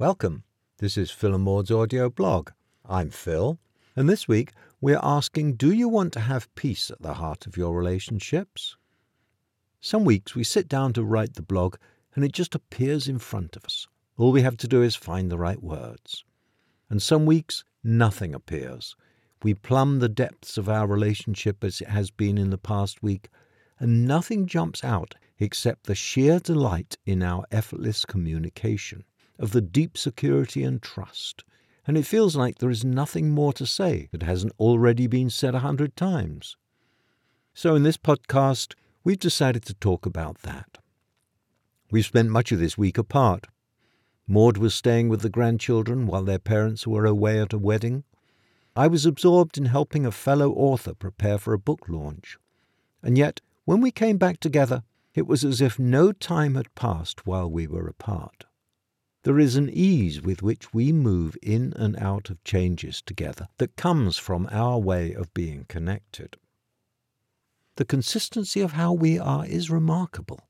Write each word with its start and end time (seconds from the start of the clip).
Welcome. 0.00 0.44
This 0.78 0.96
is 0.96 1.10
Phil 1.10 1.34
and 1.34 1.44
Maud's 1.44 1.70
audio 1.70 2.08
blog. 2.08 2.52
I'm 2.86 3.10
Phil, 3.10 3.58
and 3.94 4.08
this 4.08 4.26
week 4.26 4.52
we're 4.80 4.98
asking 5.02 5.56
Do 5.56 5.72
you 5.72 5.90
want 5.90 6.14
to 6.14 6.20
have 6.20 6.54
peace 6.54 6.90
at 6.90 7.02
the 7.02 7.12
heart 7.12 7.46
of 7.46 7.58
your 7.58 7.76
relationships? 7.76 8.78
Some 9.78 10.06
weeks 10.06 10.34
we 10.34 10.42
sit 10.42 10.68
down 10.68 10.94
to 10.94 11.04
write 11.04 11.34
the 11.34 11.42
blog 11.42 11.76
and 12.14 12.24
it 12.24 12.32
just 12.32 12.54
appears 12.54 13.08
in 13.08 13.18
front 13.18 13.56
of 13.56 13.64
us. 13.66 13.88
All 14.16 14.32
we 14.32 14.40
have 14.40 14.56
to 14.56 14.66
do 14.66 14.80
is 14.80 14.96
find 14.96 15.30
the 15.30 15.36
right 15.36 15.62
words. 15.62 16.24
And 16.88 17.02
some 17.02 17.26
weeks 17.26 17.62
nothing 17.84 18.34
appears. 18.34 18.96
We 19.42 19.52
plumb 19.52 19.98
the 19.98 20.08
depths 20.08 20.56
of 20.56 20.66
our 20.66 20.86
relationship 20.86 21.62
as 21.62 21.82
it 21.82 21.88
has 21.88 22.10
been 22.10 22.38
in 22.38 22.48
the 22.48 22.56
past 22.56 23.02
week, 23.02 23.28
and 23.78 24.06
nothing 24.06 24.46
jumps 24.46 24.82
out 24.82 25.14
except 25.38 25.84
the 25.84 25.94
sheer 25.94 26.38
delight 26.38 26.96
in 27.04 27.22
our 27.22 27.44
effortless 27.50 28.06
communication 28.06 29.04
of 29.40 29.52
the 29.52 29.60
deep 29.60 29.96
security 29.98 30.62
and 30.62 30.80
trust, 30.80 31.42
and 31.86 31.96
it 31.96 32.06
feels 32.06 32.36
like 32.36 32.58
there 32.58 32.70
is 32.70 32.84
nothing 32.84 33.30
more 33.30 33.52
to 33.54 33.66
say 33.66 34.08
that 34.12 34.22
hasn't 34.22 34.52
already 34.60 35.06
been 35.06 35.30
said 35.30 35.54
a 35.54 35.60
hundred 35.60 35.96
times. 35.96 36.56
So, 37.54 37.74
in 37.74 37.82
this 37.82 37.96
podcast, 37.96 38.74
we've 39.02 39.18
decided 39.18 39.64
to 39.64 39.74
talk 39.74 40.06
about 40.06 40.42
that. 40.42 40.78
We've 41.90 42.04
spent 42.04 42.28
much 42.28 42.52
of 42.52 42.60
this 42.60 42.78
week 42.78 42.98
apart. 42.98 43.46
Maud 44.28 44.58
was 44.58 44.74
staying 44.74 45.08
with 45.08 45.22
the 45.22 45.30
grandchildren 45.30 46.06
while 46.06 46.22
their 46.22 46.38
parents 46.38 46.86
were 46.86 47.06
away 47.06 47.40
at 47.40 47.52
a 47.52 47.58
wedding. 47.58 48.04
I 48.76 48.86
was 48.86 49.04
absorbed 49.04 49.58
in 49.58 49.64
helping 49.64 50.06
a 50.06 50.12
fellow 50.12 50.52
author 50.52 50.94
prepare 50.94 51.38
for 51.38 51.52
a 51.54 51.58
book 51.58 51.88
launch. 51.88 52.38
And 53.02 53.18
yet, 53.18 53.40
when 53.64 53.80
we 53.80 53.90
came 53.90 54.18
back 54.18 54.38
together, 54.38 54.84
it 55.14 55.26
was 55.26 55.44
as 55.44 55.60
if 55.60 55.78
no 55.78 56.12
time 56.12 56.54
had 56.54 56.72
passed 56.76 57.26
while 57.26 57.50
we 57.50 57.66
were 57.66 57.88
apart. 57.88 58.44
There 59.22 59.38
is 59.38 59.56
an 59.56 59.68
ease 59.68 60.22
with 60.22 60.42
which 60.42 60.72
we 60.72 60.92
move 60.92 61.36
in 61.42 61.74
and 61.74 61.94
out 61.98 62.30
of 62.30 62.42
changes 62.42 63.02
together 63.02 63.48
that 63.58 63.76
comes 63.76 64.16
from 64.16 64.48
our 64.50 64.78
way 64.78 65.12
of 65.12 65.34
being 65.34 65.66
connected. 65.68 66.38
The 67.76 67.84
consistency 67.84 68.62
of 68.62 68.72
how 68.72 68.94
we 68.94 69.18
are 69.18 69.44
is 69.44 69.70
remarkable. 69.70 70.48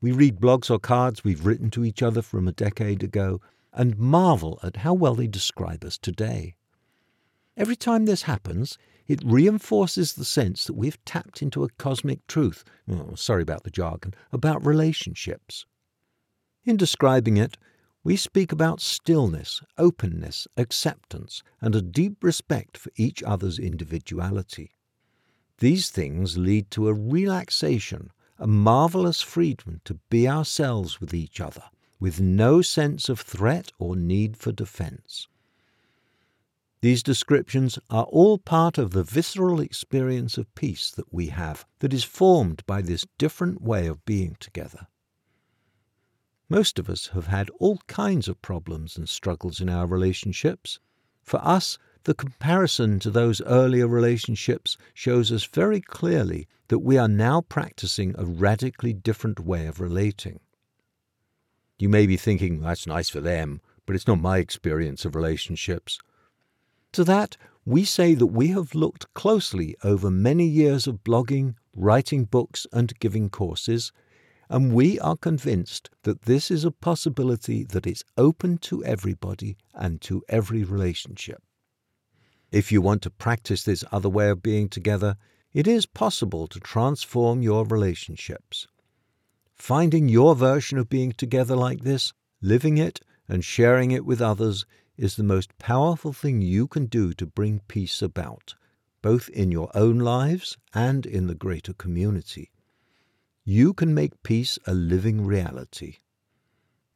We 0.00 0.12
read 0.12 0.38
blogs 0.40 0.70
or 0.70 0.78
cards 0.78 1.24
we've 1.24 1.44
written 1.44 1.68
to 1.70 1.84
each 1.84 2.00
other 2.00 2.22
from 2.22 2.46
a 2.46 2.52
decade 2.52 3.02
ago 3.02 3.40
and 3.72 3.98
marvel 3.98 4.60
at 4.62 4.76
how 4.76 4.94
well 4.94 5.16
they 5.16 5.26
describe 5.26 5.84
us 5.84 5.98
today. 5.98 6.54
Every 7.56 7.76
time 7.76 8.04
this 8.04 8.22
happens, 8.22 8.78
it 9.08 9.20
reinforces 9.24 10.12
the 10.12 10.24
sense 10.24 10.64
that 10.64 10.76
we've 10.76 11.04
tapped 11.04 11.42
into 11.42 11.64
a 11.64 11.70
cosmic 11.70 12.24
truth, 12.28 12.64
oh, 12.88 13.16
sorry 13.16 13.42
about 13.42 13.64
the 13.64 13.70
jargon, 13.70 14.14
about 14.30 14.64
relationships. 14.64 15.66
In 16.64 16.76
describing 16.76 17.36
it, 17.36 17.56
we 18.02 18.16
speak 18.16 18.50
about 18.50 18.80
stillness, 18.80 19.60
openness, 19.76 20.48
acceptance, 20.56 21.42
and 21.60 21.74
a 21.74 21.82
deep 21.82 22.22
respect 22.24 22.78
for 22.78 22.90
each 22.96 23.22
other's 23.22 23.58
individuality. 23.58 24.70
These 25.58 25.90
things 25.90 26.38
lead 26.38 26.70
to 26.70 26.88
a 26.88 26.94
relaxation, 26.94 28.10
a 28.38 28.46
marvelous 28.46 29.20
freedom 29.20 29.82
to 29.84 30.00
be 30.08 30.26
ourselves 30.26 31.00
with 31.00 31.12
each 31.12 31.40
other, 31.40 31.64
with 31.98 32.20
no 32.20 32.62
sense 32.62 33.10
of 33.10 33.20
threat 33.20 33.70
or 33.78 33.94
need 33.94 34.38
for 34.38 34.52
defense. 34.52 35.28
These 36.80 37.02
descriptions 37.02 37.78
are 37.90 38.04
all 38.04 38.38
part 38.38 38.78
of 38.78 38.92
the 38.92 39.02
visceral 39.02 39.60
experience 39.60 40.38
of 40.38 40.54
peace 40.54 40.90
that 40.92 41.12
we 41.12 41.26
have, 41.26 41.66
that 41.80 41.92
is 41.92 42.04
formed 42.04 42.64
by 42.66 42.80
this 42.80 43.04
different 43.18 43.60
way 43.60 43.86
of 43.86 44.06
being 44.06 44.38
together. 44.40 44.86
Most 46.52 46.80
of 46.80 46.90
us 46.90 47.06
have 47.14 47.28
had 47.28 47.48
all 47.60 47.78
kinds 47.86 48.26
of 48.26 48.42
problems 48.42 48.96
and 48.96 49.08
struggles 49.08 49.60
in 49.60 49.68
our 49.68 49.86
relationships. 49.86 50.80
For 51.22 51.38
us, 51.44 51.78
the 52.02 52.12
comparison 52.12 52.98
to 53.00 53.10
those 53.10 53.40
earlier 53.42 53.86
relationships 53.86 54.76
shows 54.92 55.30
us 55.30 55.44
very 55.44 55.80
clearly 55.80 56.48
that 56.66 56.80
we 56.80 56.98
are 56.98 57.06
now 57.06 57.42
practicing 57.42 58.16
a 58.18 58.24
radically 58.24 58.92
different 58.92 59.38
way 59.38 59.66
of 59.68 59.78
relating. 59.78 60.40
You 61.78 61.88
may 61.88 62.04
be 62.04 62.16
thinking, 62.16 62.60
that's 62.60 62.86
nice 62.86 63.08
for 63.08 63.20
them, 63.20 63.60
but 63.86 63.94
it's 63.94 64.08
not 64.08 64.20
my 64.20 64.38
experience 64.38 65.04
of 65.04 65.14
relationships. 65.14 66.00
To 66.92 67.04
that, 67.04 67.36
we 67.64 67.84
say 67.84 68.14
that 68.14 68.26
we 68.26 68.48
have 68.48 68.74
looked 68.74 69.14
closely 69.14 69.76
over 69.84 70.10
many 70.10 70.46
years 70.46 70.88
of 70.88 71.04
blogging, 71.04 71.54
writing 71.76 72.24
books, 72.24 72.66
and 72.72 72.98
giving 72.98 73.30
courses 73.30 73.92
and 74.50 74.72
we 74.72 74.98
are 74.98 75.16
convinced 75.16 75.90
that 76.02 76.22
this 76.22 76.50
is 76.50 76.64
a 76.64 76.72
possibility 76.72 77.62
that 77.62 77.86
is 77.86 78.04
open 78.18 78.58
to 78.58 78.84
everybody 78.84 79.56
and 79.74 80.00
to 80.00 80.24
every 80.28 80.64
relationship. 80.64 81.40
If 82.50 82.72
you 82.72 82.82
want 82.82 83.02
to 83.02 83.10
practice 83.10 83.62
this 83.62 83.84
other 83.92 84.08
way 84.08 84.28
of 84.28 84.42
being 84.42 84.68
together, 84.68 85.16
it 85.52 85.68
is 85.68 85.86
possible 85.86 86.48
to 86.48 86.58
transform 86.58 87.42
your 87.42 87.64
relationships. 87.64 88.66
Finding 89.54 90.08
your 90.08 90.34
version 90.34 90.78
of 90.78 90.88
being 90.88 91.12
together 91.12 91.54
like 91.54 91.82
this, 91.82 92.12
living 92.42 92.76
it, 92.76 93.00
and 93.28 93.44
sharing 93.44 93.92
it 93.92 94.04
with 94.04 94.20
others 94.20 94.66
is 94.96 95.14
the 95.14 95.22
most 95.22 95.56
powerful 95.58 96.12
thing 96.12 96.42
you 96.42 96.66
can 96.66 96.86
do 96.86 97.12
to 97.12 97.24
bring 97.24 97.60
peace 97.68 98.02
about, 98.02 98.56
both 99.00 99.28
in 99.28 99.52
your 99.52 99.70
own 99.76 100.00
lives 100.00 100.56
and 100.74 101.06
in 101.06 101.28
the 101.28 101.36
greater 101.36 101.72
community 101.72 102.50
you 103.50 103.74
can 103.74 103.92
make 103.92 104.22
peace 104.22 104.60
a 104.64 104.72
living 104.72 105.26
reality. 105.26 105.96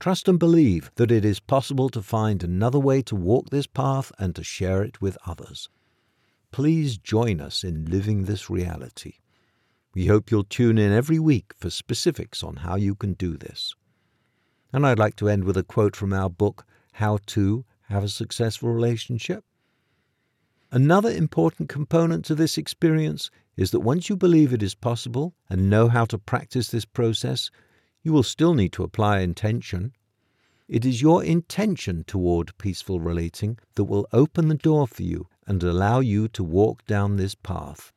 Trust 0.00 0.26
and 0.26 0.36
believe 0.36 0.90
that 0.96 1.12
it 1.12 1.24
is 1.24 1.38
possible 1.38 1.88
to 1.90 2.02
find 2.02 2.42
another 2.42 2.78
way 2.80 3.02
to 3.02 3.14
walk 3.14 3.50
this 3.50 3.68
path 3.68 4.10
and 4.18 4.34
to 4.34 4.42
share 4.42 4.82
it 4.82 5.00
with 5.00 5.16
others. 5.24 5.68
Please 6.50 6.98
join 6.98 7.40
us 7.40 7.62
in 7.62 7.84
living 7.84 8.24
this 8.24 8.50
reality. 8.50 9.14
We 9.94 10.06
hope 10.06 10.32
you'll 10.32 10.42
tune 10.42 10.76
in 10.76 10.92
every 10.92 11.20
week 11.20 11.52
for 11.56 11.70
specifics 11.70 12.42
on 12.42 12.56
how 12.56 12.74
you 12.74 12.96
can 12.96 13.12
do 13.12 13.36
this. 13.36 13.76
And 14.72 14.84
I'd 14.84 14.98
like 14.98 15.14
to 15.16 15.28
end 15.28 15.44
with 15.44 15.56
a 15.56 15.62
quote 15.62 15.94
from 15.94 16.12
our 16.12 16.28
book, 16.28 16.66
How 16.94 17.18
to 17.26 17.64
Have 17.82 18.02
a 18.02 18.08
Successful 18.08 18.70
Relationship. 18.70 19.44
Another 20.72 21.10
important 21.10 21.68
component 21.68 22.24
to 22.24 22.34
this 22.34 22.58
experience 22.58 23.30
is 23.60 23.72
that 23.72 23.80
once 23.80 24.08
you 24.08 24.16
believe 24.16 24.54
it 24.54 24.62
is 24.62 24.74
possible 24.74 25.34
and 25.50 25.68
know 25.68 25.86
how 25.88 26.06
to 26.06 26.16
practice 26.16 26.68
this 26.70 26.86
process, 26.86 27.50
you 28.02 28.10
will 28.10 28.22
still 28.22 28.54
need 28.54 28.72
to 28.72 28.82
apply 28.82 29.20
intention. 29.20 29.92
It 30.66 30.86
is 30.86 31.02
your 31.02 31.22
intention 31.22 32.04
toward 32.04 32.56
peaceful 32.56 33.00
relating 33.00 33.58
that 33.74 33.84
will 33.84 34.08
open 34.14 34.48
the 34.48 34.54
door 34.54 34.86
for 34.86 35.02
you 35.02 35.28
and 35.46 35.62
allow 35.62 36.00
you 36.00 36.26
to 36.28 36.42
walk 36.42 36.86
down 36.86 37.16
this 37.16 37.34
path. 37.34 37.92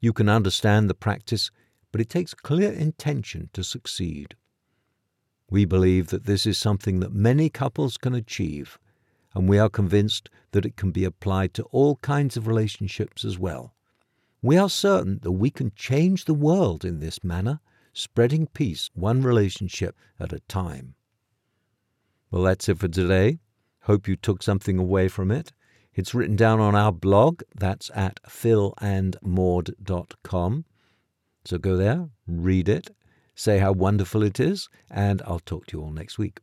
You 0.00 0.12
can 0.12 0.28
understand 0.28 0.90
the 0.90 0.94
practice, 0.94 1.52
but 1.92 2.00
it 2.00 2.10
takes 2.10 2.34
clear 2.34 2.72
intention 2.72 3.48
to 3.52 3.62
succeed. 3.62 4.34
We 5.48 5.66
believe 5.66 6.08
that 6.08 6.24
this 6.24 6.46
is 6.46 6.58
something 6.58 6.98
that 6.98 7.12
many 7.12 7.48
couples 7.48 7.96
can 7.96 8.16
achieve 8.16 8.76
and 9.36 9.48
we 9.48 9.60
are 9.60 9.68
convinced 9.68 10.30
that 10.50 10.66
it 10.66 10.76
can 10.76 10.90
be 10.90 11.04
applied 11.04 11.54
to 11.54 11.62
all 11.64 11.94
kinds 11.96 12.36
of 12.36 12.48
relationships 12.48 13.24
as 13.24 13.38
well. 13.38 13.75
We 14.42 14.56
are 14.56 14.70
certain 14.70 15.18
that 15.22 15.32
we 15.32 15.50
can 15.50 15.72
change 15.74 16.24
the 16.24 16.34
world 16.34 16.84
in 16.84 17.00
this 17.00 17.24
manner, 17.24 17.58
spreading 17.92 18.46
peace 18.46 18.90
one 18.94 19.22
relationship 19.22 19.96
at 20.20 20.32
a 20.32 20.38
time. 20.40 20.94
Well, 22.30 22.42
that's 22.42 22.68
it 22.68 22.78
for 22.78 22.88
today. 22.88 23.38
Hope 23.82 24.08
you 24.08 24.16
took 24.16 24.42
something 24.42 24.78
away 24.78 25.08
from 25.08 25.30
it. 25.30 25.52
It's 25.94 26.14
written 26.14 26.36
down 26.36 26.60
on 26.60 26.74
our 26.74 26.92
blog. 26.92 27.42
That's 27.54 27.90
at 27.94 28.20
philandmaud.com. 28.24 30.64
So 31.44 31.58
go 31.58 31.76
there, 31.76 32.08
read 32.26 32.68
it, 32.68 32.90
say 33.34 33.58
how 33.58 33.72
wonderful 33.72 34.22
it 34.22 34.40
is, 34.40 34.68
and 34.90 35.22
I'll 35.22 35.38
talk 35.38 35.66
to 35.66 35.78
you 35.78 35.84
all 35.84 35.92
next 35.92 36.18
week. 36.18 36.40